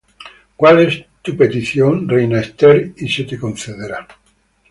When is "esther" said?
2.39-2.91